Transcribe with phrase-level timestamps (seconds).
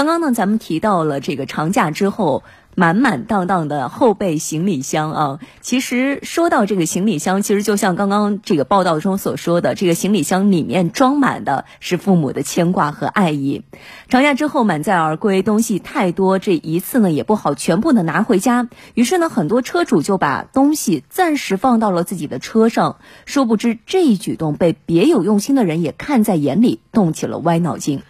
[0.00, 2.42] 刚刚呢，咱们提到了这个长假之后
[2.74, 5.40] 满满当当的后备行李箱啊。
[5.60, 13.62] 其实说到这个行李箱，其实就像刚刚这个报道中所说的，这个行李箱里面装满的是父母的牵挂和爱意。
[14.08, 18.70] 长假之后满载而归，东西太多，这一次呢也不好全部的拿回家。
[18.94, 22.96] 于是呢，很多车主就把东西暂时放到了自己的车上。
[23.26, 28.00] 殊不知这一举动被别有用心的人也看在眼里，动起了歪脑筋。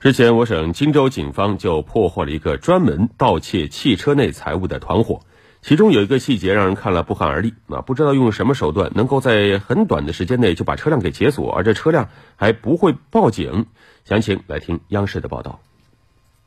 [0.00, 5.20] 之前，我省荆州警方就破获了一个专门盗窃汽车内财物的团伙，
[5.60, 7.52] 其中有一个细节让人看了不寒而栗。
[7.68, 13.66] 啊，不知道用什么手段，能够在很短的时间内就把车辆给解锁，而这车辆还不会报警。
[14.06, 15.60] 详情来听央视的报道。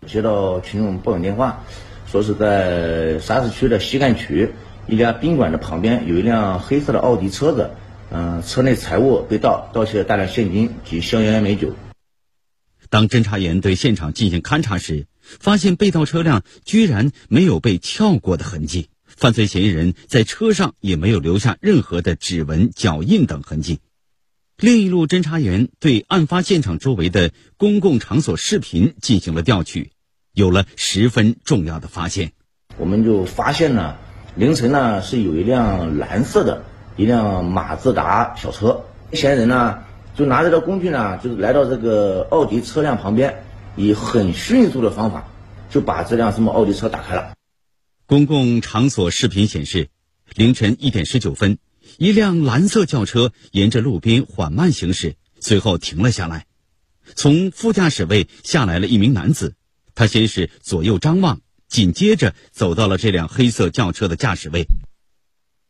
[0.08, 1.62] 接到群众报警电话，
[2.08, 4.52] 说是在沙市区的西干渠
[4.88, 7.70] 一家宾馆的旁边有一辆黑色的奥迪车子，
[8.10, 11.70] 嗯，车内财物被盗，盗窃了大量现金及香烟美酒。
[12.94, 23.80] 当侦查员对现场进行勘查时，发现被盗车辆居然没有被撬过的痕迹，犯罪嫌疑人在车上也没有留下任何的指纹、脚印等痕迹。
[24.58, 29.90] 另一路侦查员对案发现场周围的公共场所视频进行了调取，
[30.32, 32.34] 有了十分重要的发现。
[32.78, 33.96] 我们就发现呢，
[34.36, 36.64] 凌晨呢是有一辆蓝色的
[36.96, 39.80] 一辆马自达小车，嫌疑人呢。
[40.16, 43.44] 就拿着这工具呢，就是来到这个奥迪车辆旁边，
[43.76, 45.28] 以很迅速的方法
[45.70, 47.34] 就把这辆什么奥迪车打开了。
[48.06, 49.90] 公共场所视频显示，
[50.36, 51.58] 凌晨一点十九分，
[51.98, 56.46] 一辆蓝色轿车沿着路边缓慢行驶，随后停了下来。
[57.16, 59.56] 从副驾驶位下来了一名男子，
[59.96, 64.68] 他先是左右张望，紧接着走到了这辆黑色轿车的驾驶位。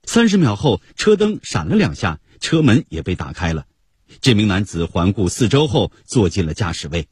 [0.03, 3.65] 三十秒后，车灯闪了两下，车门也被打开了。
[4.21, 7.07] 这名男子环顾四周后，坐进了驾驶位。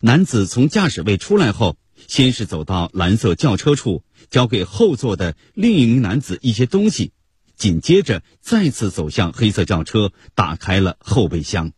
[0.00, 7.12] 男子从驾驶位出来后，先是走到蓝色轿车处，交给后座的另一名男子一些东西，
[7.56, 11.72] 紧接着再次走向黑色轿车，打开了后备箱。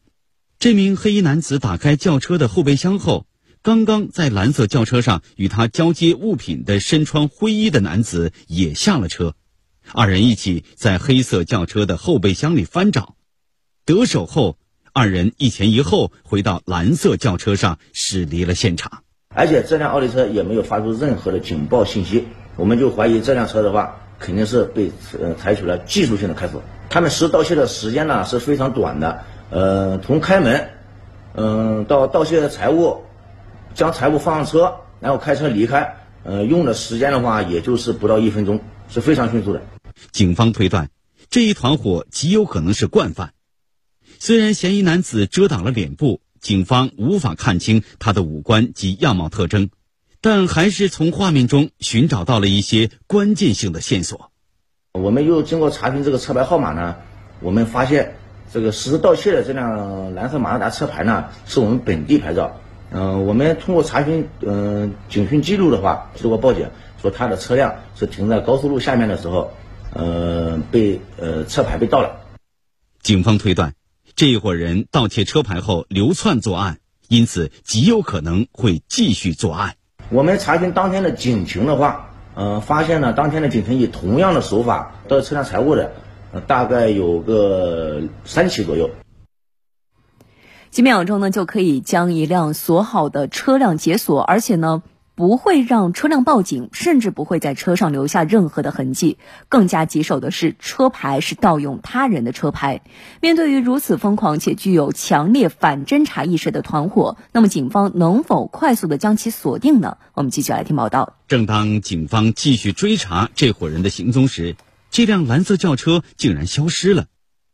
[0.58, 3.26] 这名黑衣男子打开轿车的后备箱后，
[3.62, 9.34] 刚刚在蓝色轿车上与他交接物品的身穿灰衣的男子也下了车，
[9.92, 13.16] 二人一起在黑色轿车的后备箱里翻找。
[13.90, 14.56] 得手后，
[14.92, 19.02] 二人一前一后回到蓝色轿车上，驶离了现场。
[19.34, 26.62] 而且这辆奥迪车也没有发出任何的警报信息，我们就怀疑这辆车的话肯定是被呃采取了技术性的开锁。
[26.88, 30.70] 他们实施盗窃的时间呢是非常短的，呃，从开门，
[31.34, 33.02] 嗯，到盗窃的财物，
[33.74, 39.60] 将财物放上车，然后开车离开，呃，用的时间的话也就是不到一分钟，是非常迅速的。
[40.12, 40.90] 警方推断，
[41.28, 43.32] 这一团伙极有可能是惯犯。
[44.22, 49.70] 虽然嫌疑男子遮挡了脸部，警方无法看清他的五官及样貌特征，
[50.20, 54.30] 但还是从画面中寻找到了一些关键性的线索。
[54.92, 56.96] 我们又经过查询这个车牌号码呢，
[57.40, 58.14] 我们发现
[58.52, 62.60] 这个实施盗窃的这辆蓝色马自达车牌呢是我们本地牌照。
[62.92, 66.68] 嗯，我们通过查询嗯警讯记录的话，通过报警
[67.00, 69.50] 说他的车辆是停在高速路下面的时候，
[69.94, 72.20] 呃被呃车牌被盗了。
[73.00, 73.72] 警方推断。
[74.16, 76.78] 这一伙人盗窃车牌后流窜作案，
[77.08, 79.76] 因此极有可能会继续作案。
[80.10, 85.92] 我们查询当天的警情的话，呃，发现呢，当天的警情以同样的手法盗车辆财物的，
[86.32, 88.90] 呃，大概有个三起左右。
[90.70, 94.82] 几秒钟呢，就可以将一辆锁好的车辆解锁，而且呢。
[95.20, 99.18] 不会让车辆报警，甚至不会在车上留下任何的痕迹。
[99.50, 102.80] 更加棘手的是，车牌是盗用他人的车牌。
[103.20, 109.98] 面对于如此疯狂且具有强烈反侦查意识的团伙，那么警方能否快速的将其锁定呢？
[110.14, 111.18] 我们继续来听报道。
[111.28, 114.56] 正当警方继续追查这伙人的行踪时，
[114.90, 117.04] 这辆蓝色轿车竟然消失了。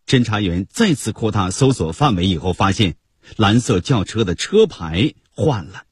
[0.06, 2.94] 侦查员再次扩大搜索范围以后，发现
[3.34, 5.82] 蓝色轿车的车牌换了。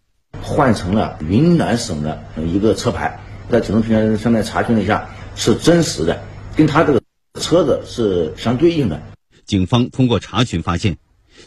[0.46, 3.18] 换成了云南省的一个车牌，
[3.50, 6.22] 在警政平台上面查询了一下，是真实的，
[6.54, 7.02] 跟他这个
[7.40, 9.00] 车子是相对应的。
[9.46, 10.98] 警方通过查询发现，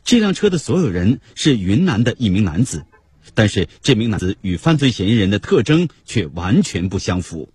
[0.03, 2.85] 这辆车的所有人是云南的一名男子，
[3.35, 7.49] 但是这名男子与犯罪嫌疑人的特征却完全不相符。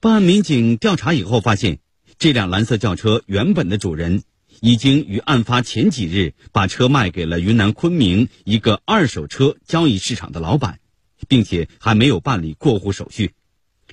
[0.00, 1.78] 办案民警调查以后发现，
[2.18, 4.22] 这辆蓝色轿车原本的主人。
[4.60, 10.80] 已经于案发前几日把车卖给了云南昆明一个二手车交易市场的老板，
[11.28, 13.32] 并且还没有办理过户手续。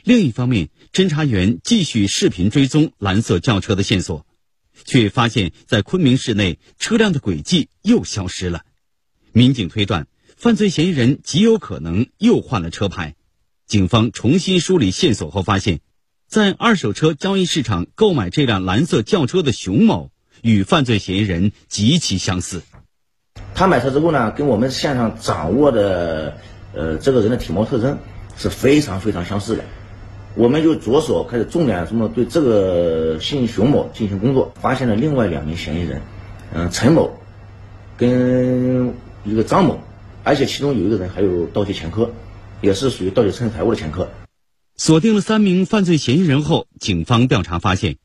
[0.04, 4.26] 另一方面，侦查员继续视频追踪蓝色轿车的线索，
[4.84, 8.64] 却发现，在昆明市内车辆的轨迹又消失了。
[9.32, 10.08] 民警推断，
[10.38, 13.16] 犯罪嫌疑人极有可能又换了车牌。
[13.66, 15.80] 警方重新梳理线索后发现，
[16.28, 20.12] 在二手车交易市场购买这辆蓝色轿车的熊某，
[20.46, 22.62] 与犯罪嫌疑人极其相似。
[23.56, 26.38] 他买车之后呢，跟我们线上掌握的
[26.74, 27.98] 呃这个人的体貌特征
[28.38, 29.64] 是非常非常相似的。
[30.36, 36.02] 我们就着手开始重点什么对这个姓熊某进行工作，发现了另外两名嫌疑人，
[36.54, 37.18] 嗯，陈某
[37.98, 38.94] 跟
[39.24, 39.80] 一个张某，
[40.24, 42.12] 而且其中有一个人还有盗窃前科，
[42.62, 44.08] 也是属于盗窃车财物的前科。
[44.76, 47.96] 锁定了三名犯罪嫌疑人后，警方调查发现，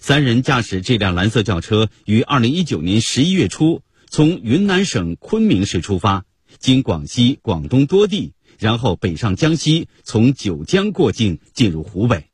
[0.00, 6.24] 三人驾驶这辆蓝色轿车于二零一九年十一月初从云南省昆明市出发，
[6.58, 8.32] 经广西、广东多地。
[8.58, 12.30] 然后北上江西，从九江过境进入湖北，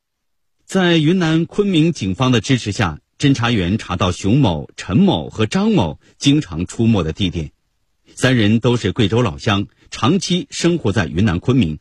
[0.64, 7.50] 在云南昆明警方的支持下，侦查员查到熊某、陈某和张某经常出没的地点，
[8.14, 11.78] 三人都是贵州老乡，长期生活在云南昆明。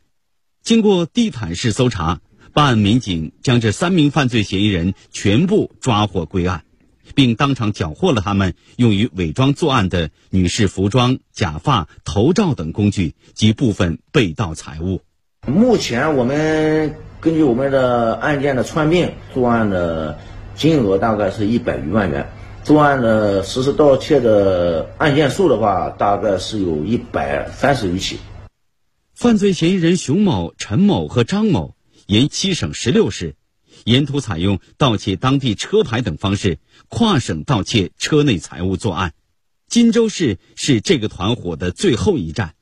[0.61, 2.19] 经过地毯式搜查，
[2.53, 6.63] 办案民警将这三名犯罪嫌疑人全部抓获归案。
[7.15, 15.01] 并当场缴获了他们用于伪装作案的女士服装、假发、头罩等工具及部分被盗财物。
[15.45, 20.17] 目前，我们根据我们的案件的串并，作案的
[20.55, 22.27] 金额大概是一百余万元。
[22.63, 28.17] 作案的实施盗窃的案件数的话，大概是有一百三十余起。
[29.13, 31.75] 犯罪嫌疑人熊某、陈某和张某
[32.07, 33.35] 沿七省十六市。
[33.85, 36.59] 沿途采用盗窃当地车牌等方式，
[36.89, 39.13] 跨省盗窃车内财物作案。
[39.67, 42.55] 荆州市是这个团伙的最后一站。